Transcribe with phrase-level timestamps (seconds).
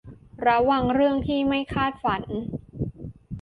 [0.47, 2.21] ระวังเรื่องที่ไม่คาดฝัน